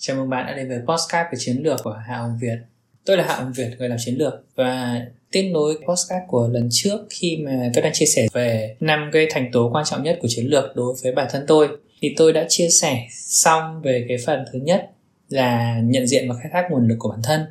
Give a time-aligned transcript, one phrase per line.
[0.00, 2.56] Chào mừng bạn đã đến với podcast về chiến lược của Hạ Hồng Việt.
[3.04, 6.68] Tôi là Hạ Hồng Việt, người làm chiến lược và tiếp nối podcast của lần
[6.70, 10.18] trước khi mà tôi đang chia sẻ về năm cái thành tố quan trọng nhất
[10.22, 11.68] của chiến lược đối với bản thân tôi.
[12.00, 14.90] Thì tôi đã chia sẻ xong về cái phần thứ nhất
[15.28, 17.46] là nhận diện và khai thác nguồn lực của bản thân.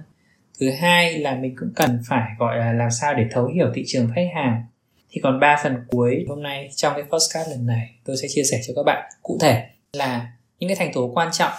[0.59, 3.83] Thứ hai là mình cũng cần phải gọi là làm sao để thấu hiểu thị
[3.87, 4.63] trường khách hàng.
[5.11, 8.43] Thì còn ba phần cuối hôm nay trong cái podcast lần này tôi sẽ chia
[8.43, 11.51] sẻ cho các bạn cụ thể là những cái thành tố quan trọng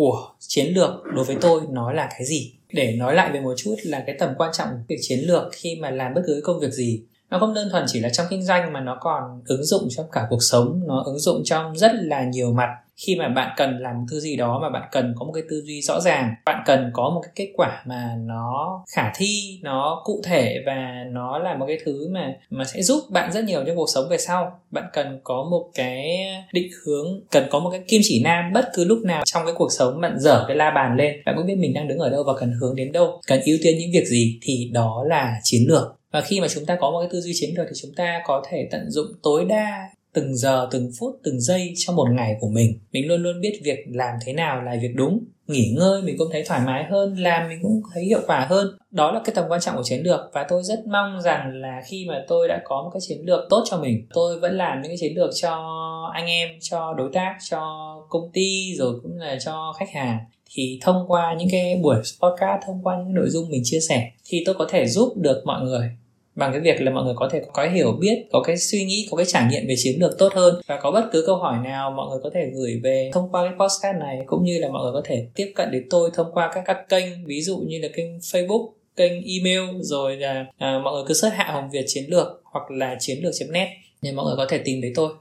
[0.00, 2.52] của chiến lược đối với tôi nó là cái gì?
[2.72, 5.42] Để nói lại về một chút là cái tầm quan trọng của việc chiến lược
[5.52, 8.26] khi mà làm bất cứ công việc gì nó không đơn thuần chỉ là trong
[8.30, 10.80] kinh doanh mà nó còn ứng dụng trong cả cuộc sống.
[10.86, 12.68] Nó ứng dụng trong rất là nhiều mặt.
[13.06, 15.42] Khi mà bạn cần làm một thứ gì đó mà bạn cần có một cái
[15.50, 19.60] tư duy rõ ràng, bạn cần có một cái kết quả mà nó khả thi,
[19.62, 23.44] nó cụ thể và nó là một cái thứ mà mà sẽ giúp bạn rất
[23.44, 24.60] nhiều trong cuộc sống về sau.
[24.70, 28.68] Bạn cần có một cái định hướng, cần có một cái kim chỉ nam bất
[28.74, 30.00] cứ lúc nào trong cái cuộc sống.
[30.00, 31.16] Bạn dở cái la bàn lên.
[31.26, 33.20] Bạn cũng biết mình đang đứng ở đâu và cần hướng đến đâu.
[33.26, 36.66] Cần ưu tiên những việc gì thì đó là chiến lược và khi mà chúng
[36.66, 39.06] ta có một cái tư duy chiến lược thì chúng ta có thể tận dụng
[39.22, 42.78] tối đa từng giờ, từng phút, từng giây trong một ngày của mình.
[42.92, 46.28] Mình luôn luôn biết việc làm thế nào là việc đúng, nghỉ ngơi, mình cũng
[46.32, 48.66] thấy thoải mái hơn, làm mình cũng thấy hiệu quả hơn.
[48.90, 51.82] Đó là cái tầm quan trọng của chiến lược và tôi rất mong rằng là
[51.86, 54.82] khi mà tôi đã có một cái chiến lược tốt cho mình, tôi vẫn làm
[54.82, 55.56] những cái chiến lược cho
[56.14, 57.60] anh em, cho đối tác, cho
[58.08, 60.18] công ty, rồi cũng là cho khách hàng.
[60.54, 64.10] Thì thông qua những cái buổi podcast, thông qua những nội dung mình chia sẻ
[64.24, 65.90] thì tôi có thể giúp được mọi người
[66.40, 68.84] bằng cái việc là mọi người có thể có cái hiểu biết có cái suy
[68.84, 70.60] nghĩ có cái trải nghiệm về chiến lược tốt hơn.
[70.66, 73.42] Và có bất cứ câu hỏi nào mọi người có thể gửi về thông qua
[73.44, 76.32] cái podcast này cũng như là mọi người có thể tiếp cận đến tôi thông
[76.32, 80.80] qua các các kênh ví dụ như là kênh facebook kênh email rồi là à,
[80.84, 83.68] mọi người cứ search hạ hồng việt chiến lược hoặc là chiến lược net
[84.02, 85.12] để mọi người có thể tìm thấy tôi.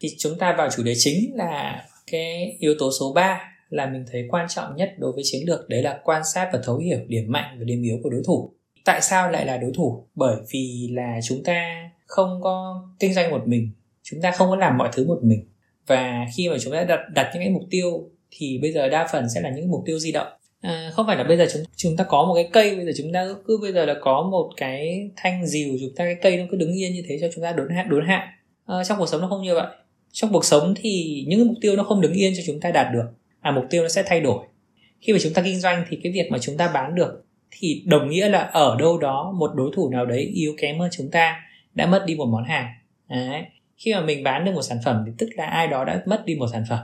[0.00, 3.40] Thì chúng ta vào chủ đề chính là cái yếu tố số 3
[3.70, 6.60] là mình thấy quan trọng nhất đối với chiến lược đấy là quan sát và
[6.64, 8.52] thấu hiểu điểm mạnh và điểm yếu của đối thủ
[8.88, 10.04] tại sao lại là đối thủ?
[10.14, 13.70] Bởi vì là chúng ta không có kinh doanh một mình.
[14.02, 15.44] Chúng ta không có làm mọi thứ một mình.
[15.86, 19.08] Và khi mà chúng ta đặt đặt những cái mục tiêu thì bây giờ đa
[19.12, 20.26] phần sẽ là những mục tiêu di động.
[20.60, 22.92] À, không phải là bây giờ chúng chúng ta có một cái cây bây giờ
[22.96, 26.36] chúng ta cứ bây giờ là có một cái thanh dìu chúng ta cái cây
[26.36, 28.32] nó cứ đứng yên như thế cho chúng ta đốn hạ đốn hạ.
[28.66, 29.66] À, trong cuộc sống nó không như vậy.
[30.12, 32.86] Trong cuộc sống thì những mục tiêu nó không đứng yên cho chúng ta đạt
[32.92, 33.06] được
[33.42, 34.46] mà mục tiêu nó sẽ thay đổi.
[35.00, 37.82] Khi mà chúng ta kinh doanh thì cái việc mà chúng ta bán được thì
[37.86, 41.10] đồng nghĩa là ở đâu đó một đối thủ nào đấy yếu kém hơn chúng
[41.10, 41.40] ta
[41.74, 42.66] đã mất đi một món hàng.
[43.08, 43.44] Đấy.
[43.76, 46.22] khi mà mình bán được một sản phẩm thì tức là ai đó đã mất
[46.26, 46.78] đi một sản phẩm.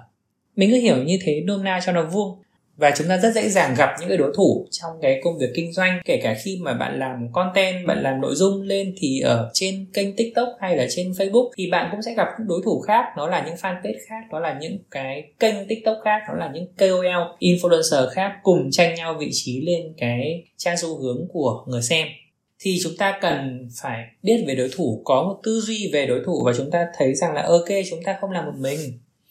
[0.56, 2.42] Mình cứ hiểu như thế, nôm na cho nó vuông
[2.76, 5.50] và chúng ta rất dễ dàng gặp những cái đối thủ trong cái công việc
[5.54, 9.20] kinh doanh, kể cả khi mà bạn làm content, bạn làm nội dung lên thì
[9.20, 12.60] ở trên kênh tiktok hay là trên facebook thì bạn cũng sẽ gặp những đối
[12.64, 13.04] thủ khác.
[13.16, 16.66] Nó là những fanpage khác đó là những cái kênh tiktok khác, nó là những
[16.78, 17.06] kol,
[17.40, 22.08] influencer khác cùng tranh nhau vị trí lên cái trang xu hướng của người xem.
[22.60, 26.20] Thì chúng ta cần phải biết về đối thủ, có một tư duy về đối
[26.26, 28.78] thủ và chúng ta thấy rằng là, ok, chúng ta không làm một mình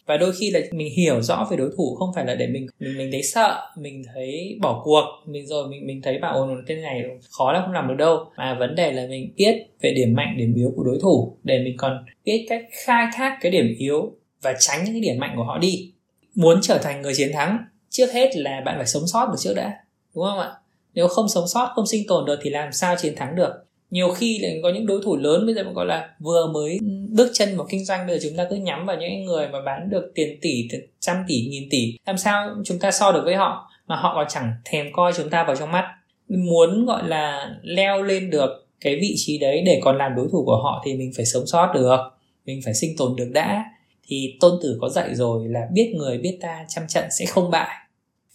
[0.06, 2.68] và đôi khi là mình hiểu rõ về đối thủ, không phải là để mình
[2.80, 6.64] mình mình thấy sợ, mình thấy bỏ cuộc, mình rồi mình mình thấy bảo ồn
[6.68, 8.26] tên này khó là không làm được đâu.
[8.38, 11.60] Mà vấn đề là mình biết về điểm mạnh, điểm yếu của đối thủ, để
[11.64, 15.34] mình còn biết cách khai thác cái điểm yếu và tránh những cái điểm mạnh
[15.36, 15.94] của họ đi.
[16.36, 17.58] Muốn trở thành người chiến thắng,
[17.90, 19.74] trước hết là bạn phải sống sót được trước đã,
[20.16, 20.52] đúng không ạ?
[20.94, 23.54] Nếu không sống sót, không sinh tồn được thì làm sao chiến thắng được?
[23.94, 27.32] Nhiều khi lại có những đối thủ lớn, bây giờ gọi là vừa mới bước
[27.34, 29.90] chân vào kinh doanh, bây giờ chúng ta cứ nhắm vào những người mà bán
[29.90, 30.68] được tiền tỷ
[31.00, 31.98] trăm tỷ, nghìn tỷ.
[32.06, 35.30] Làm sao chúng ta so được với họ mà họ còn chẳng thèm coi chúng
[35.30, 35.86] ta vào trong mắt?
[36.28, 40.44] Muốn gọi là leo lên được cái vị trí đấy để còn làm đối thủ
[40.46, 41.98] của họ thì mình phải sống sót được,
[42.46, 43.66] mình phải sinh tồn được đã.
[44.08, 47.52] Thì tôn tử có dạy rồi là biết người, biết ta, trăm trận sẽ không
[47.52, 47.76] bại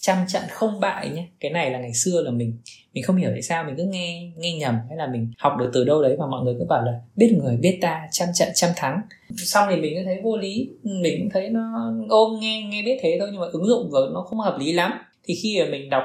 [0.01, 2.53] trăm trận không bại nhé cái này là ngày xưa là mình
[2.95, 5.71] mình không hiểu tại sao mình cứ nghe nghe nhầm hay là mình học được
[5.75, 8.49] từ đâu đấy mà mọi người cứ bảo là biết người, biết ta, trăm trận,
[8.55, 9.01] trăm thắng.
[9.37, 10.71] Xong thì mình cứ thấy vô lý.
[10.83, 14.03] Mình cũng thấy nó ôm nghe nghe biết thế thôi nhưng mà ứng dụng vào
[14.15, 14.93] nó không hợp lý lắm.
[15.25, 16.03] Thì khi mà mình đọc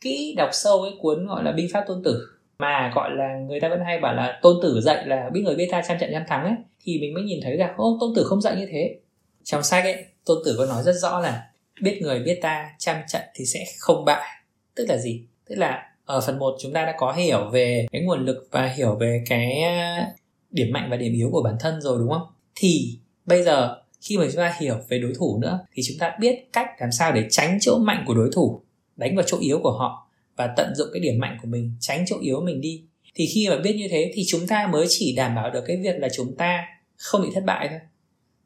[0.00, 2.26] kỹ, đọc sâu cái cuốn gọi là binh pháp tôn tử,
[2.58, 5.54] mà gọi là người ta vẫn hay bảo là tôn tử dạy là biết người
[5.54, 6.54] biết ta trăm trận, trăm thắng ấy,
[6.84, 8.96] thì mình mới nhìn thấy là ô, tôn tử không dạy như thế.
[9.44, 11.51] Trong sách ấy, tôn tử có nói rất rõ là
[11.82, 14.28] biết người biết ta, trăm trận thì sẽ không bại.
[14.74, 15.22] Tức là gì?
[15.48, 18.66] Tức là ở phần 1 chúng ta đã có hiểu về cái nguồn lực và
[18.66, 20.06] hiểu về cái à,
[20.50, 22.26] điểm mạnh và điểm yếu của bản thân rồi, đúng không?
[22.54, 26.16] Thì bây giờ khi mà chúng ta hiểu về đối thủ nữa, thì chúng ta
[26.20, 28.60] biết cách làm sao để tránh chỗ mạnh của đối thủ,
[28.96, 32.04] đánh vào chỗ yếu của họ và tận dụng cái điểm mạnh của mình, tránh
[32.06, 32.82] chỗ yếu mình đi.
[33.14, 35.76] Thì khi mà biết như thế thì chúng ta mới chỉ đảm bảo được cái
[35.76, 36.64] việc là chúng ta
[36.96, 37.78] không bị thất bại thôi.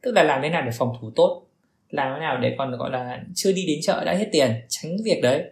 [0.02, 1.45] Tức là làm thế nào để phòng thủ tốt?
[1.90, 4.90] Làm thế nào để còn gọi là chưa đi đến chợ đã hết tiền tránh
[4.90, 5.42] cái việc đấy.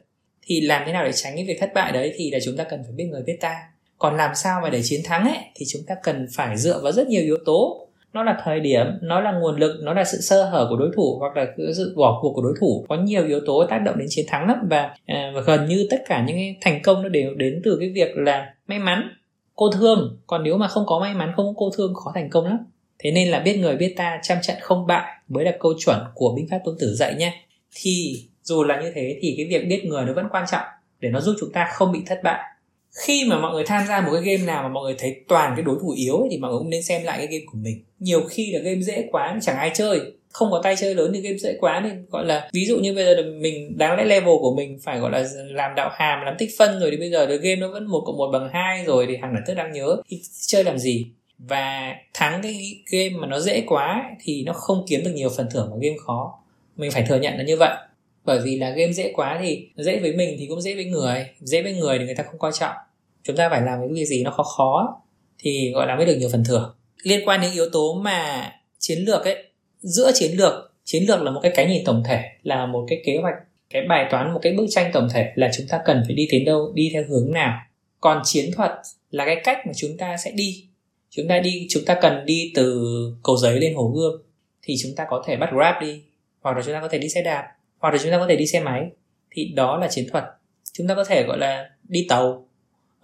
[0.46, 2.64] Thì làm thế nào để tránh cái việc thất bại đấy thì là chúng ta
[2.64, 3.56] cần phải biết người biết ta.
[3.98, 6.92] Còn làm sao mà để chiến thắng ấy thì chúng ta cần phải dựa vào
[6.92, 7.88] rất nhiều yếu tố.
[8.12, 10.90] Nó là thời điểm nó là nguồn lực nó là sự sơ hở của đối
[10.96, 11.46] thủ hoặc là
[11.76, 12.86] sự bỏ cuộc của đối thủ.
[12.88, 15.86] Có nhiều yếu tố tác động đến chiến thắng lắm và, ờ, và gần như
[15.90, 19.08] tất cả những cái thành công nó đều đến từ cái việc là may mắn
[19.54, 20.18] cô thương.
[20.26, 22.58] Còn nếu mà không có may mắn không có cô thương khó thành công lắm
[23.04, 25.98] thế nên là biết người biết ta trăm trận không bại mới là câu chuẩn
[26.14, 27.32] của binh pháp tôn tử dạy nhé.
[27.74, 30.64] Thì dù là như thế thì cái việc biết người nó vẫn quan trọng
[31.00, 32.40] để nó giúp chúng ta không bị thất bại.
[33.06, 35.52] Khi mà mọi người tham gia một cái game nào mà mọi người thấy toàn
[35.56, 37.58] cái đối thủ yếu ấy, thì mọi người cũng nên xem lại cái game của
[37.58, 37.84] mình.
[37.98, 40.00] Nhiều khi là game dễ quá chẳng ai chơi.
[40.32, 42.94] Không có tay chơi lớn thì game dễ quá nên gọi là ví dụ như
[42.94, 46.34] bây giờ mình đáng lẽ level của mình phải gọi là làm đạo hàm làm
[46.38, 48.84] tích phân rồi thì bây giờ được game nó vẫn một cộng một bằng hai
[48.84, 49.96] rồi thì hàng là tức đang nhớ.
[50.08, 51.06] Thì chơi làm gì?
[51.38, 55.48] Và thắng cái game mà nó dễ quá thì nó không kiếm được nhiều phần
[55.50, 56.38] thưởng của game khó.
[56.76, 57.76] Mình phải thừa nhận là như vậy.
[58.24, 61.26] Bởi vì là game dễ quá thì dễ với mình thì cũng dễ với người.
[61.40, 62.74] Dễ với người thì người ta không coi trọng.
[63.22, 65.00] Chúng ta phải làm cái việc gì nó khó khó
[65.38, 66.74] thì gọi là mới được nhiều phần thưởng.
[67.02, 69.44] Liên quan đến yếu tố mà chiến lược ấy,
[69.80, 73.02] giữa chiến lược chiến lược là một cái cái nhìn tổng thể, là một cái
[73.04, 73.34] kế hoạch,
[73.70, 76.28] cái bài toán, một cái bức tranh tổng thể là chúng ta cần phải đi
[76.32, 77.60] đến đâu, đi theo hướng nào.
[78.00, 78.70] Còn chiến thuật
[79.10, 80.68] là cái cách mà chúng ta sẽ đi
[81.16, 82.86] chúng ta đi chúng ta cần đi từ
[83.22, 84.22] cầu giấy lên hồ gươm
[84.62, 86.02] thì chúng ta có thể bắt grab đi
[86.40, 88.36] hoặc là chúng ta có thể đi xe đạp hoặc là chúng ta có thể
[88.36, 88.90] đi xe máy.
[89.30, 90.24] Thì đó là chiến thuật.
[90.72, 92.48] Chúng ta có thể gọi là đi tàu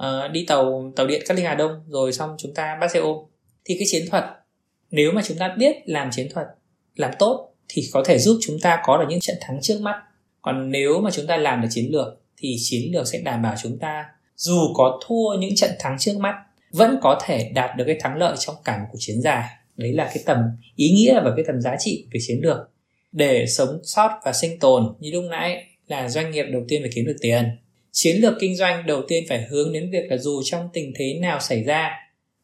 [0.02, 3.00] uh, đi tàu tàu điện cát linh hà đông rồi xong chúng ta bắt xe
[3.00, 3.16] ôm.
[3.64, 4.24] Thì cái chiến thuật
[4.90, 6.46] nếu mà chúng ta biết làm chiến thuật
[6.96, 10.02] làm tốt thì có thể giúp chúng ta có được những trận thắng trước mắt.
[10.42, 13.54] Còn nếu mà chúng ta làm được chiến lược thì chiến lược sẽ đảm bảo
[13.62, 14.04] chúng ta
[14.36, 16.34] dù có thua những trận thắng trước mắt
[16.70, 19.48] vẫn có thể đạt được cái thắng lợi trong cả một cuộc chiến dài.
[19.76, 20.38] Đấy là cái tầm
[20.76, 22.58] ý nghĩa và cái tầm giá trị của cái chiến lược.
[23.12, 26.90] Để sống sót và sinh tồn như lúc nãy là doanh nghiệp đầu tiên phải
[26.94, 27.44] kiếm được tiền.
[27.92, 31.18] Chiến lược kinh doanh đầu tiên phải hướng đến việc là dù trong tình thế
[31.20, 31.96] nào xảy ra,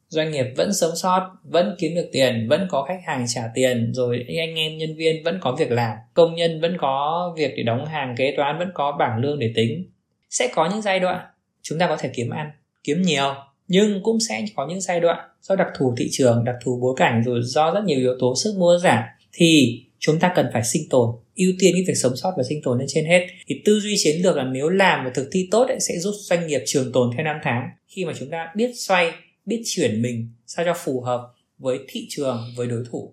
[0.08, 3.92] doanh nghiệp vẫn sống sót, vẫn kiếm được tiền, vẫn có khách hàng trả tiền,
[3.94, 7.62] rồi anh em nhân viên vẫn có việc làm, công nhân vẫn có việc để
[7.62, 9.90] đóng hàng, kế toán vẫn có bảng lương để tính.
[10.30, 11.26] Sẽ có những giai đoạn
[11.62, 12.50] chúng ta có thể kiếm ăn,
[12.84, 13.34] kiếm nhiều
[13.68, 16.94] nhưng cũng sẽ có những giai đoạn do đặc thù thị trường đặc thù bối
[16.96, 20.64] cảnh rồi do rất nhiều yếu tố sức mua giảm thì chúng ta cần phải
[20.64, 21.10] sinh tồn.
[21.36, 23.26] Ưu tiên cái việc sống sót và sinh tồn lên trên hết.
[23.46, 26.12] Thì tư duy chiến lược là nếu làm và thực thi tốt ấy, sẽ giúp
[26.18, 27.68] doanh nghiệp trường tồn theo năm tháng.
[27.88, 29.12] Khi mà chúng ta biết xoay
[29.46, 31.20] biết chuyển mình sao cho phù hợp
[31.58, 33.12] với thị trường với đối thủ.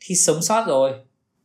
[0.00, 0.92] Thì sống sót rồi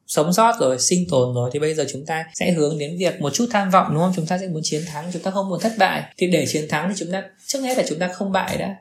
[0.08, 3.22] sống sót rồi, sinh tồn rồi, thì bây giờ chúng ta sẽ hướng đến việc
[3.22, 4.14] một chút tham vọng, đúng không?
[4.16, 6.04] Chúng ta sẽ muốn chiến thắng, chúng ta không muốn thất bại.
[6.18, 8.76] Thì để chiến thắng thì chúng ta, trước hết là chúng ta không bại đã.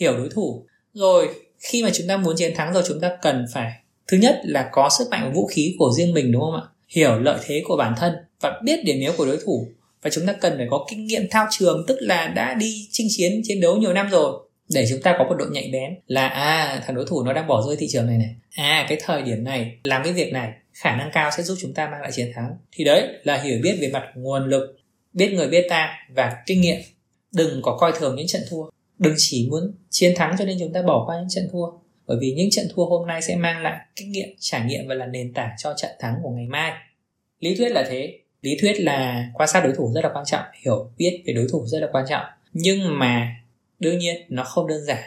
[0.00, 0.66] Hiểu đối thủ.
[0.94, 1.28] Rồi,
[1.58, 3.72] khi mà chúng ta muốn chiến thắng rồi, chúng ta cần phải,
[4.08, 6.62] thứ nhất là có sức mạnh và vũ khí của riêng mình, đúng không ạ?
[6.88, 9.68] Hiểu lợi thế của bản thân và biết điểm yếu của đối thủ.
[10.02, 13.06] Và chúng ta cần phải có kinh nghiệm thao trường, tức là đã đi chinh
[13.10, 16.28] chiến chiến đấu nhiều năm rồi, để chúng ta có một độ nhạy bén là
[16.28, 18.34] à thằng đối thủ nó đang bỏ rơi thị trường này này.
[18.56, 21.74] À cái thời điểm này, làm cái việc này khả năng cao sẽ giúp chúng
[21.74, 22.56] ta mang lại chiến thắng.
[22.72, 24.76] Thì đấy là hiểu biết về mặt nguồn lực,
[25.12, 26.80] biết người biết ta và kinh nghiệm.
[27.32, 28.64] Đừng có coi thường những trận thua.
[28.98, 31.66] Đừng chỉ muốn chiến thắng cho nên chúng ta bỏ qua những trận thua.
[32.06, 34.94] Bởi vì những trận thua hôm nay sẽ mang lại kinh nghiệm, trải nghiệm và
[34.94, 36.72] là nền tảng cho trận thắng của ngày mai.
[37.40, 38.18] Lý thuyết là thế.
[38.42, 41.46] Lý thuyết là quan sát đối thủ rất là quan trọng, hiểu biết về đối
[41.52, 42.24] thủ rất là quan trọng.
[42.52, 43.36] Nhưng mà
[43.78, 45.02] đương nhiên nó không đơn giản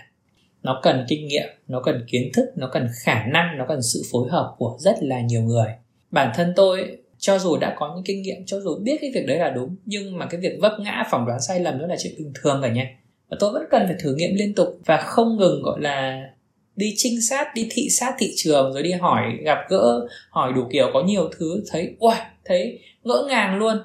[0.68, 4.02] nó cần kinh nghiệm, nó cần kiến thức, nó cần khả năng, nó cần sự
[4.12, 5.68] phối hợp của rất là nhiều người.
[6.12, 9.26] Bản thân tôi, cho dù đã có những kinh nghiệm, cho dù biết cái việc
[9.28, 11.96] đấy là đúng, nhưng mà cái việc vấp ngã phỏng đoán sai lầm đó là
[12.00, 12.90] chuyện bình thường cả nha.
[13.30, 16.30] Và tôi vẫn cần phải thử nghiệm liên tục và không ngừng, gọi là,
[16.76, 20.62] đi trinh sát, đi thị sát thị trường, rồi đi hỏi, gặp gỡ, hỏi đủ
[20.72, 23.78] kiểu, có nhiều thứ, thấy ui thấy ngỡ ngàng luôn.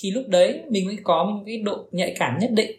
[0.00, 2.70] Thì lúc đấy mình mới có một cái độ nhạy cảm nhất định.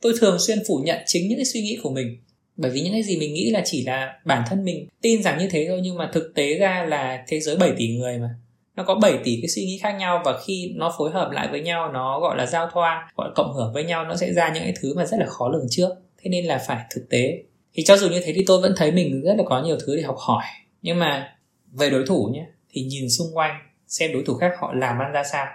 [0.00, 2.16] Tôi thường xuyên phủ nhận chính những cái suy nghĩ của mình
[2.56, 5.38] bởi vì những cái gì mình nghĩ là chỉ là bản thân mình tin rằng
[5.38, 8.30] như thế thôi, nhưng mà thực tế ra là thế giới 7 tỷ người mà.
[8.76, 11.48] Nó có 7 tỷ cái suy nghĩ khác nhau và khi nó phối hợp lại
[11.50, 14.32] với nhau, nó gọi là giao thoa, gọi là cộng hưởng với nhau, nó sẽ
[14.32, 15.88] ra những cái thứ mà rất là khó lường trước.
[16.22, 17.42] Thế nên là phải thực tế.
[17.74, 19.96] Thì cho dù như thế thì tôi vẫn thấy mình rất là có nhiều thứ
[19.96, 20.44] để học hỏi.
[20.82, 21.36] Nhưng mà
[21.72, 23.56] về đối thủ nhé, thì nhìn xung quanh,
[23.88, 25.46] xem đối thủ khác họ làm ăn ra sao,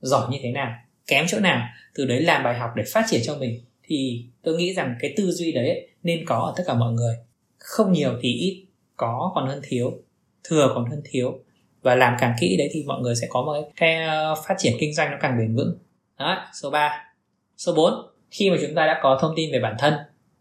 [0.00, 0.72] giỏi như thế nào,
[1.06, 3.60] kém chỗ nào, từ đấy làm bài học để phát triển cho mình.
[3.82, 7.16] Thì tôi nghĩ rằng cái tư duy đấy nên có ở tất cả mọi người.
[7.58, 9.92] Không nhiều thì ít, có còn hơn thiếu,
[10.44, 11.38] thừa còn hơn thiếu.
[11.82, 14.72] Và làm càng kỹ đấy thì mọi người sẽ có một cái ờ, phát triển
[14.80, 15.78] kinh doanh nó càng bền vững.
[16.18, 17.04] Đó, số 3
[17.56, 17.94] số 4
[18.30, 19.94] khi mà chúng ta đã có thông tin về bản thân,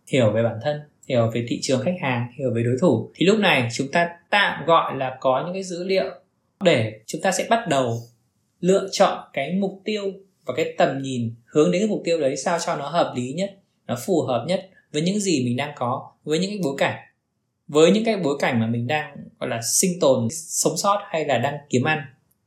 [0.07, 3.25] hiểu về bản thân, hiểu về thị trường khách hàng, hiểu về đối thủ, thì
[3.25, 6.05] lúc này chúng ta tạm gọi là có những cái dữ liệu
[6.63, 7.97] để chúng ta sẽ bắt đầu
[8.59, 10.03] lựa chọn cái mục tiêu
[10.45, 13.33] và cái tầm nhìn hướng đến cái mục tiêu đấy sao cho nó hợp lý
[13.33, 13.57] nhất,
[13.87, 16.95] nó phù hợp nhất với những gì mình đang có với những cái bối cảnh
[17.67, 21.25] với những cái bối cảnh mà mình đang gọi là sinh tồn sống sót hay
[21.25, 21.99] là đang kiếm ăn.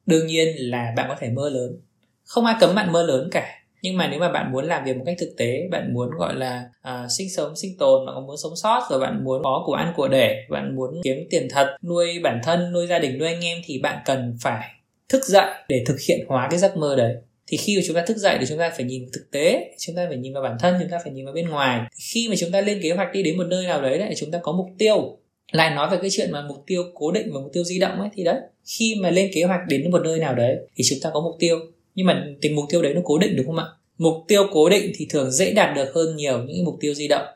[0.07, 1.81] Đương nhiên là bạn có thể mơ lớn.
[2.25, 3.55] Không ai cấm bạn mơ lớn cả.
[3.83, 6.35] Nhưng mà nếu mà bạn muốn làm việc một cách thực tế bạn muốn gọi
[6.35, 9.73] là à, sinh sống sinh tồn bạn muốn sống sót rồi bạn muốn có của
[9.73, 13.28] ăn của để bạn muốn kiếm tiền thật nuôi bản thân nuôi gia đình nuôi
[13.28, 14.71] anh em thì bạn cần phải
[15.09, 17.14] thức dậy để thực hiện hóa cái giấc mơ đấy
[17.49, 19.97] thì khi mà chúng ta thức dậy thì chúng ta phải nhìn thực tế, chúng
[19.97, 21.81] ta phải nhìn vào bản thân, chúng ta phải nhìn vào bên ngoài.
[22.12, 24.31] Khi mà chúng ta lên kế hoạch đi đến một nơi nào đấy lại chúng
[24.31, 25.19] ta có mục tiêu,
[25.52, 28.00] lại nói về cái chuyện mà mục tiêu cố định và mục tiêu di động
[28.00, 30.99] ấy, thì đấy, khi mà lên kế hoạch đến một nơi nào đấy thì chúng
[31.02, 31.59] ta có mục tiêu.
[31.95, 33.64] Nhưng mà tìm mục tiêu đấy nó cố định đúng không ạ?
[33.99, 37.09] Mục tiêu cố định thì thường dễ đạt được hơn nhiều những mục tiêu di
[37.09, 37.26] động.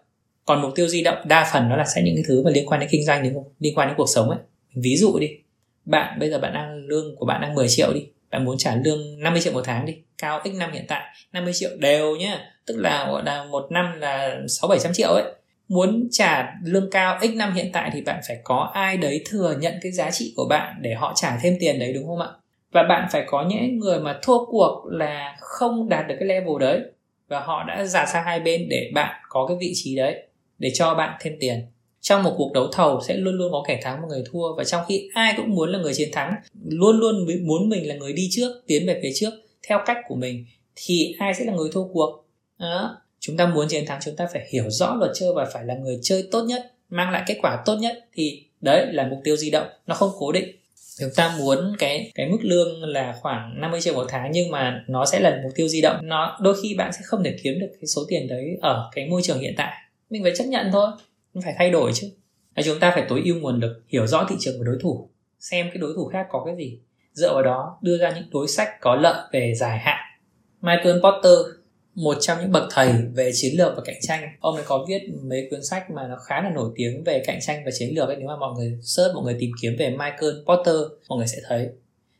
[0.44, 2.66] Còn mục tiêu di động đa phần nó là sẽ những cái thứ mà liên
[2.66, 3.52] quan đến kinh doanh, đúng không?
[3.60, 4.38] Liên quan đến cuộc sống ấy.
[4.74, 5.28] Ví dụ đi,
[5.84, 8.00] bạn, bây giờ bạn đang lương của bạn đang 10 triệu đi
[8.32, 11.52] bạn muốn trả lương 50 triệu một tháng đi, cao x năm hiện tại 50
[11.52, 12.38] triệu đều nhá.
[12.66, 15.24] Tức là, gọi là, một năm là 6 700 triệu ấy.
[15.68, 19.56] Muốn trả lương cao x năm hiện tại thì bạn phải có ai đấy thừa
[19.60, 22.28] nhận cái giá trị của bạn để họ trả thêm tiền đấy, đúng không ạ?
[22.72, 26.60] Và bạn phải có những người mà thua cuộc là không đạt được cái level
[26.60, 26.80] đấy.
[27.28, 30.26] Và họ đã giả sang hai bên để bạn có cái vị trí đấy,
[30.58, 31.66] để cho bạn thêm tiền
[32.02, 34.54] trong một cuộc đấu thầu sẽ luôn luôn có kẻ thắng và người thua.
[34.54, 36.34] Và trong khi ai cũng muốn là người chiến thắng,
[36.68, 39.30] luôn luôn muốn mình là người đi trước, tiến về phía trước,
[39.68, 40.44] theo cách của mình,
[40.76, 42.24] thì ai sẽ là người thua cuộc?
[42.58, 42.98] Đó.
[43.20, 45.74] chúng ta muốn chiến thắng, chúng ta phải hiểu rõ luật chơi và phải là
[45.74, 48.04] người chơi tốt nhất, mang lại kết quả tốt nhất.
[48.14, 50.56] Thì đấy là mục tiêu di động, nó không cố định.
[50.98, 54.84] Chúng ta muốn cái cái mức lương là khoảng 50 triệu một tháng, nhưng mà
[54.88, 57.58] nó sẽ là mục tiêu di động, nó đôi khi bạn sẽ không thể kiếm
[57.58, 59.72] được cái số tiền đấy ở cái môi trường hiện tại.
[60.10, 60.88] Mình phải chấp nhận thôi
[61.40, 62.10] phải thay đổi chứ.
[62.56, 65.08] Là chúng ta phải tối ưu nguồn lực, hiểu rõ thị trường của đối thủ,
[65.40, 66.78] xem cái đối thủ khác có cái gì.
[67.12, 69.98] Dựa vào đó, đưa ra những đối sách có lợi về dài hạn.
[70.60, 71.56] Michael Porter,
[71.94, 74.28] một trong những bậc thầy về chiến lược và cạnh tranh.
[74.40, 77.38] Ông ấy có viết mấy cuốn sách mà nó khá là nổi tiếng về cạnh
[77.40, 78.16] tranh và chiến lược ấy.
[78.16, 80.76] Nếu mà mọi người search, mọi người tìm kiếm về Michael Porter,
[81.08, 81.68] mọi người sẽ thấy.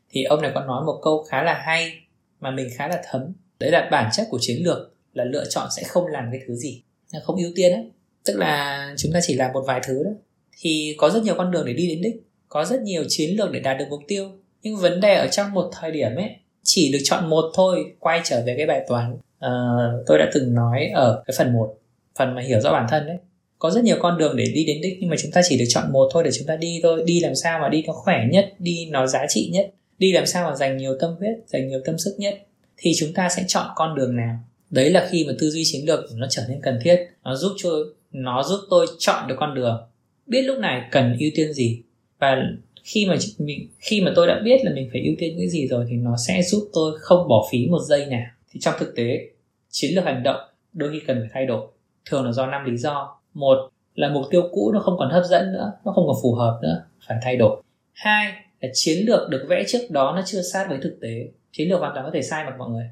[0.09, 1.91] Thì ông này có nói một câu khá là hay,
[2.39, 3.33] mà mình khá là thấm.
[3.59, 6.55] Đấy là bản chất của chiến lược, là lựa chọn sẽ không làm cái thứ
[6.55, 6.83] gì.
[7.23, 7.91] Không ưu tiên ấy
[8.25, 10.11] tức là chúng ta chỉ làm một vài thứ đó
[10.59, 12.15] thì có rất nhiều con đường để đi đến đích
[12.53, 14.29] có rất nhiều chiến lược để đạt được mục tiêu.
[14.63, 16.29] Nhưng vấn đề ở trong một thời điểm ấy
[16.63, 19.13] chỉ được chọn một thôi quay trở về cái bài toán.
[19.13, 21.77] Uh, tôi đã từng nói ở cái phần một
[22.19, 23.17] phần mà hiểu rõ bản thân đấy.
[23.59, 25.65] Có rất nhiều con đường để đi đến đích nhưng mà chúng ta chỉ được
[25.67, 27.03] chọn một thôi để chúng ta đi thôi.
[27.05, 29.73] Đi làm sao mà đi nó khỏe nhất đi nó giá trị nhất.
[29.97, 32.39] Đi làm sao mà dành nhiều tâm huyết dành nhiều tâm sức nhất.
[32.77, 34.39] Thì chúng ta sẽ chọn con đường nào?
[34.73, 37.51] Đấy là khi mà tư duy chiến lược nó trở nên cần thiết, nó giúp
[37.57, 37.69] cho,
[38.11, 39.83] nó giúp tôi chọn được con đường.
[40.25, 41.81] Biết lúc này cần ưu tiên gì.
[42.19, 42.37] Và
[42.83, 45.67] khi mà mình, khi mà tôi đã biết là mình phải ưu tiên cái gì
[45.67, 48.25] rồi thì nó sẽ giúp tôi không bỏ phí một giây nào.
[48.51, 49.27] Thì trong thực tế,
[49.69, 50.39] chiến lược hành động
[50.73, 51.67] đôi khi cần phải thay đổi.
[52.05, 53.19] Thường là do năm lý do.
[53.33, 53.57] Một
[53.95, 56.59] là mục tiêu cũ nó không còn hấp dẫn nữa, nó không còn phù hợp
[56.63, 57.61] nữa, phải thay đổi.
[57.93, 61.27] Hai là chiến lược được vẽ trước đó nó chưa sát với thực tế.
[61.51, 62.85] Chiến lược hoàn toàn có thể sai mà mọi người.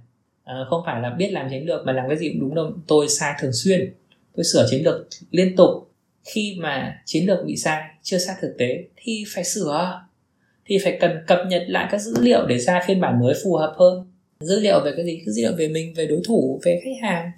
[0.43, 2.71] Ờ, không phải là biết làm chiến lược mà làm cái gì cũng đúng đâu.
[2.87, 3.93] Tôi sai thường xuyên.
[4.35, 5.69] Tôi sửa chiến lược liên tục.
[6.23, 10.01] Khi mà chiến lược bị sai, chưa sát thực tế, thì phải sửa.
[10.65, 13.55] Thì phải cần cập nhật lại các dữ liệu để ra phiên bản mới phù
[13.55, 14.11] hợp hơn.
[14.39, 15.21] Dữ liệu về cái gì?
[15.25, 17.31] Dữ liệu về mình, về đối thủ, về khách hàng,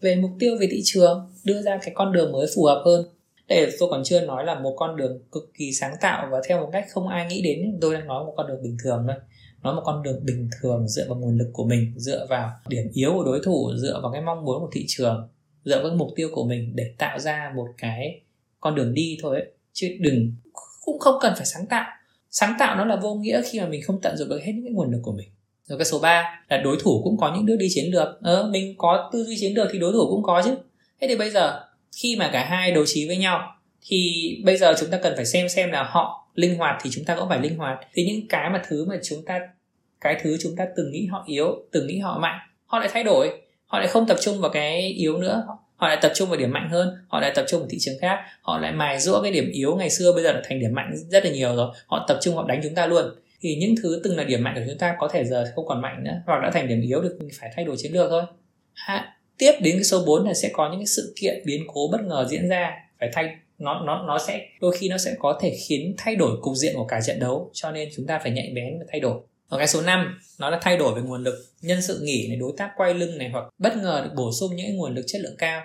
[0.00, 3.04] về mục tiêu, về thị trường, đưa ra cái con đường mới phù hợp hơn
[3.48, 6.60] để tôi còn chưa nói là một con đường cực kỳ sáng tạo và theo
[6.60, 7.78] một cách không ai nghĩ đến.
[7.80, 9.16] Tôi đang nói một con đường bình thường thôi.
[9.62, 12.84] Nói một con đường bình thường dựa vào nguồn lực của mình dựa vào điểm
[12.92, 15.28] yếu của đối thủ dựa vào cái mong muốn của thị trường
[15.64, 18.20] dựa vào mục tiêu của mình để tạo ra một cái
[18.60, 19.50] con đường đi thôi ấy.
[19.72, 20.32] chứ đừng
[20.84, 21.86] cũng không cần phải sáng tạo.
[22.30, 24.64] Sáng tạo nó là vô nghĩa khi mà mình không tận dụng được hết những
[24.64, 25.28] cái nguồn lực của mình.
[25.64, 28.08] Rồi cái số 3 là đối thủ cũng có những đứa đi chiến lược.
[28.22, 30.54] Ờ, mình có tư duy chiến lược thì đối thủ cũng có chứ.
[31.00, 31.60] Thế thì bây giờ
[31.96, 33.54] khi mà cả hai đấu trí với nhau,
[33.86, 34.12] thì
[34.44, 37.16] bây giờ chúng ta cần phải xem xem là họ linh hoạt thì chúng ta
[37.16, 37.78] cũng phải linh hoạt.
[37.94, 39.40] Thì những cái mà thứ mà chúng ta,
[40.00, 43.04] cái thứ chúng ta từng nghĩ họ yếu, từng nghĩ họ mạnh, họ lại thay
[43.04, 43.30] đổi.
[43.66, 45.44] Họ lại không tập trung vào cái yếu nữa.
[45.76, 46.94] Họ lại tập trung vào điểm mạnh hơn.
[47.08, 48.18] Họ lại tập trung vào thị trường khác.
[48.42, 50.92] Họ lại mài rũa cái điểm yếu ngày xưa bây giờ là thành điểm mạnh
[51.10, 51.74] rất là nhiều rồi.
[51.86, 53.04] Họ tập trung họ đánh chúng ta luôn.
[53.40, 55.82] Thì những thứ từng là điểm mạnh của chúng ta có thể giờ không còn
[55.82, 58.22] mạnh nữa hoặc đã thành điểm yếu được phải thay đổi chiến lược thôi
[59.38, 62.00] tiếp đến cái số 4 là sẽ có những cái sự kiện biến cố bất
[62.04, 65.56] ngờ diễn ra, phải thay, nó nó nó sẽ, đôi khi nó sẽ có thể
[65.68, 68.52] khiến thay đổi cục diện của cả trận đấu, cho nên chúng ta phải nhạy
[68.54, 69.20] bén và thay đổi.
[69.48, 72.36] Ở cái số 5 nó là thay đổi về nguồn lực, nhân sự nghỉ này,
[72.36, 75.20] đối tác quay lưng này, hoặc bất ngờ được bổ sung những nguồn lực chất
[75.20, 75.62] lượng cao,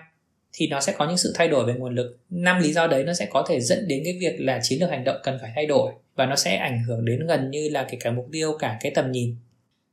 [0.54, 2.18] thì nó sẽ có những sự thay đổi về nguồn lực.
[2.30, 4.90] Năm lý do đấy nó sẽ có thể dẫn đến cái việc là chiến lược
[4.90, 7.84] hành động cần phải thay đổi, và nó sẽ ảnh hưởng đến gần như là
[7.84, 9.36] cái cả mục tiêu, cả cái tầm nhìn.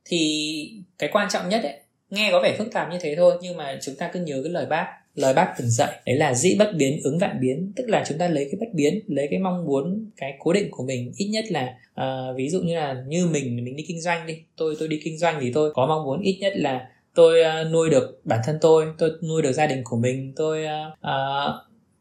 [0.05, 1.73] Thì cái quan trọng nhất ấy
[2.11, 4.51] nghe có vẻ phức tạp như thế thôi nhưng mà chúng ta cứ nhớ cái
[4.51, 4.87] lời bác.
[5.15, 7.73] Lời bác từng dạy đấy là dĩ bất biến ứng vạn biến.
[7.75, 10.67] Tức là chúng ta lấy cái bất biến lấy cái mong muốn cái cố định
[10.71, 11.11] của mình.
[11.17, 14.37] Ít nhất là uh, ví dụ như là như mình mình đi kinh doanh đi.
[14.57, 17.71] Tôi tôi đi kinh doanh thì tôi có mong muốn ít nhất là tôi uh,
[17.71, 20.33] nuôi được bản thân tôi tôi nuôi được gia đình của mình.
[20.35, 21.55] Tôi uh, uh,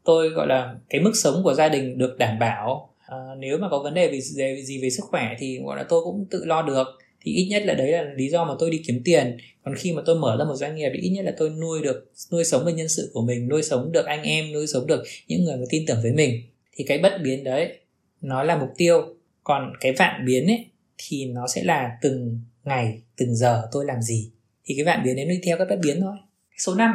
[0.04, 2.94] tôi gọi là cái mức sống của gia đình được đảm bảo.
[3.14, 5.84] Uh, nếu mà có vấn đề về, về gì về sức khỏe thì gọi là
[5.88, 6.86] tôi cũng tự lo được
[7.20, 9.36] thì ít nhất là đấy là lý do mà tôi đi kiếm tiền.
[9.64, 11.82] Còn khi mà tôi mở ra một doanh nghiệp thì ít nhất là tôi nuôi
[11.82, 14.86] được nuôi sống được nhân sự của mình nuôi sống được anh em nuôi sống
[14.86, 16.42] được những người mà tin tưởng với mình.
[16.72, 17.78] Thì cái bất biến đấy
[18.20, 19.14] nó là mục tiêu.
[19.44, 20.66] Còn cái vạn biến ấy
[20.98, 24.30] thì nó sẽ là từng ngày từng giờ tôi làm gì.
[24.64, 26.14] Thì cái vạn biến đấy nó đi theo các bất biến thôi.
[26.58, 26.94] Số 5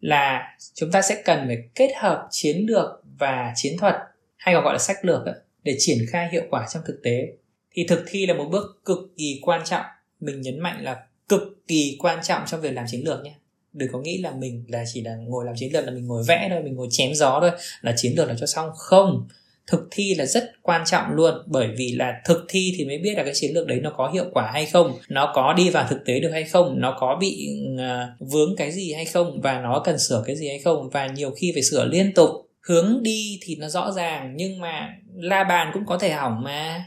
[0.00, 2.86] là chúng ta sẽ cần phải kết hợp chiến lược
[3.18, 3.94] và chiến thuật
[4.36, 7.28] hay còn gọi là sách lược ấy, để triển khai hiệu quả trong thực tế
[7.74, 9.84] thì thực thi là một bước cực kỳ quan trọng.
[10.20, 10.96] Mình nhấn mạnh là
[11.28, 13.34] cực kỳ quan trọng trong việc làm chiến lược nhé.
[13.72, 16.22] Đừng có nghĩ là mình là chỉ là ngồi làm chiến lược là mình ngồi
[16.28, 17.50] vẽ thôi mình ngồi chém gió thôi
[17.80, 18.70] là chiến lược là cho xong.
[18.76, 19.28] Không
[19.66, 23.14] thực thi là rất quan trọng luôn bởi vì là thực thi thì mới biết
[23.16, 25.86] là cái chiến lược đấy nó có hiệu quả hay không nó có đi vào
[25.90, 29.60] thực tế được hay không nó có bị uh, vướng cái gì hay không và
[29.60, 30.90] nó cần sửa cái gì hay không.
[30.90, 32.30] Và nhiều khi phải sửa liên tục.
[32.60, 36.84] Hướng đi thì nó rõ ràng nhưng mà la bàn cũng có thể hỏng mà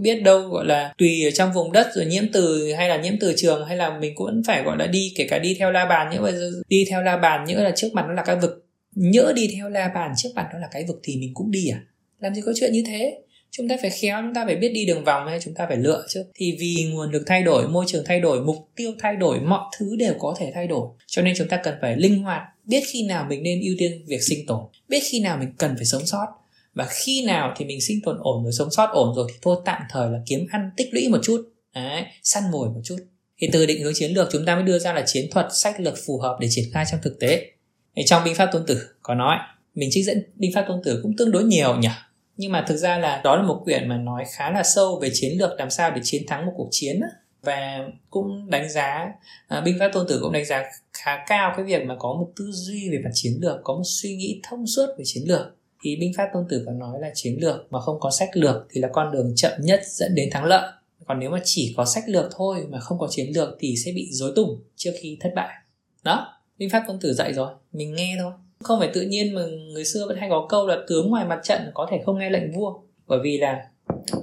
[0.00, 3.14] biết đâu, gọi là, tùy ở trong vùng đất rồi nhiễm từ hay là nhiễm
[3.20, 5.86] từ trường hay là mình cũng phải, gọi là, đi, kể cả đi theo la
[5.86, 6.24] bàn những
[6.68, 8.66] đi theo la bàn nhỡ là trước mặt nó là cái vực.
[8.94, 11.68] Nhỡ đi theo la bàn trước mặt nó là cái vực thì mình cũng đi
[11.68, 11.80] à?
[12.20, 13.18] Làm gì có chuyện như thế?
[13.50, 15.76] Chúng ta phải khéo, chúng ta phải biết đi đường vòng hay chúng ta phải
[15.76, 16.24] lựa chứ.
[16.34, 19.60] Thì vì nguồn lực thay đổi, môi trường thay đổi, mục tiêu thay đổi, mọi
[19.78, 20.88] thứ đều có thể thay đổi.
[21.06, 24.04] Cho nên chúng ta cần phải linh hoạt, biết khi nào mình nên ưu tiên
[24.06, 26.26] việc sinh tồn, biết khi nào mình cần phải sống sót
[26.74, 29.56] và khi nào thì mình sinh tồn ổn rồi sống sót ổn rồi thì thôi
[29.64, 31.48] tạm thời là kiếm ăn tích lũy một chút.
[31.74, 32.96] Đấy, săn mồi một chút.
[33.38, 35.80] Thì từ định hướng chiến lược chúng ta mới đưa ra là chiến thuật sách
[35.80, 37.50] lược phù hợp để triển khai trong thực tế.
[37.96, 39.36] Thì trong binh pháp tôn tử có nói
[39.74, 41.88] mình trích dẫn binh pháp tôn tử cũng tương đối nhiều nhỉ?
[42.36, 45.10] Nhưng mà thực ra là đó là một quyển mà nói khá là sâu về
[45.12, 47.00] chiến lược làm sao để chiến thắng một cuộc chiến
[47.42, 49.08] và cũng đánh giá
[49.48, 52.32] à, binh pháp tôn tử cũng đánh giá khá cao cái việc mà có một
[52.36, 55.56] tư duy về mặt chiến lược có một suy nghĩ thông suốt về chiến lược
[55.82, 58.66] thì binh pháp tôn tử có nói là chiến lược mà không có sách lược
[58.70, 60.72] thì là con đường chậm nhất dẫn đến thắng lợi.
[61.06, 63.92] Còn nếu mà chỉ có sách lược thôi mà không có chiến lược thì sẽ
[63.92, 65.54] bị dối tủng trước khi thất bại.
[66.02, 68.32] Đó, binh pháp tôn tử dạy rồi, mình nghe thôi.
[68.62, 69.42] Không phải tự nhiên mà
[69.72, 72.30] người xưa vẫn hay có câu là tướng ngoài mặt trận có thể không nghe
[72.30, 72.74] lệnh vua.
[73.06, 73.68] Bởi vì là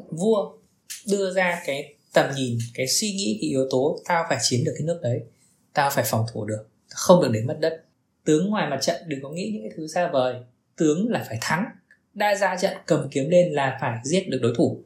[0.10, 0.52] vua
[1.08, 4.74] đưa ra cái tầm nhìn, cái suy nghĩ, cái yếu tố tao phải chiếm được
[4.78, 5.22] cái nước đấy,
[5.74, 7.86] tao phải phòng thủ được không được để mất đất.
[8.26, 10.36] Tướng ngoài mặt trận đừng có nghĩ những cái thứ xa vời
[10.80, 11.66] tướng là phải thắng.
[12.14, 14.84] Đã ra trận cầm kiếm lên là phải giết được đối thủ.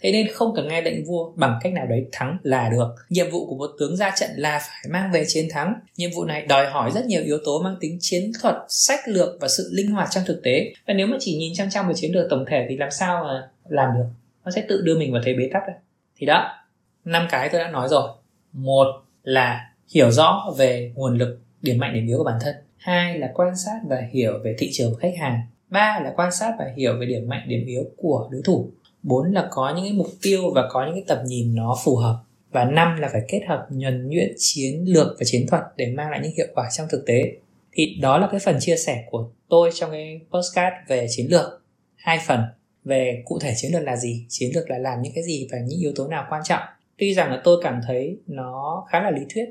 [0.00, 2.94] Thế nên không cần nghe lệnh vua bằng cách nào đấy thắng là được.
[3.08, 5.74] Nhiệm vụ của một tướng ra trận là phải mang về chiến thắng.
[5.96, 9.36] Nhiệm vụ này đòi hỏi rất nhiều yếu tố mang tính chiến thuật, sách lược
[9.40, 10.72] và sự linh hoạt trong thực tế.
[10.86, 13.24] Và nếu mà chỉ nhìn chăm chăm vào chiến lược tổng thể thì làm sao
[13.24, 14.04] mà làm được?
[14.44, 15.76] Nó sẽ tự đưa mình vào thế bế tắc đấy.
[16.16, 16.56] Thì đó,
[17.04, 18.08] năm cái tôi đã nói rồi.
[18.52, 18.86] Một
[19.22, 23.32] là hiểu rõ về nguồn lực, điểm mạnh điểm yếu của bản thân hai là
[23.34, 25.40] quan sát và hiểu về thị trường khách hàng.
[25.70, 28.70] Ba là quan sát và hiểu về điểm mạnh, điểm yếu của đối thủ.
[29.02, 31.96] Bốn là có những cái mục tiêu và có những cái tầm nhìn nó phù
[31.96, 32.22] hợp.
[32.50, 36.10] Và năm là phải kết hợp nhuần nhuyễn chiến lược và chiến thuật để mang
[36.10, 37.32] lại những hiệu quả trong thực tế.
[37.72, 41.62] Thì đó là cái phần chia sẻ của tôi trong cái postcard về chiến lược.
[41.96, 42.40] Hai phần
[42.84, 45.58] về cụ thể chiến lược là gì, chiến lược là làm những cái gì và
[45.58, 46.62] những yếu tố nào quan trọng.
[46.98, 49.44] Tuy rằng là tôi cảm thấy nó khá là lý thuyết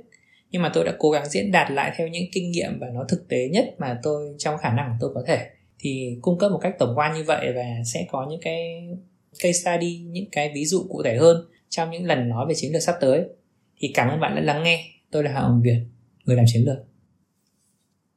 [0.52, 3.06] nhưng mà tôi đã cố gắng diễn đạt lại theo những kinh nghiệm và nó
[3.10, 5.48] thực tế nhất mà tôi, trong khả năng của tôi có thể.
[5.80, 8.88] Thì cung cấp một cách tổng quan như vậy và sẽ có những cái
[9.40, 12.74] case study, những cái ví dụ cụ thể hơn trong những lần nói về chiến
[12.74, 13.24] lược sắp tới.
[13.80, 14.86] Thì cảm ơn bạn đã lắng nghe.
[15.12, 15.80] Tôi là Hà Hồng Việt,
[16.26, 16.78] người làm chiến lược.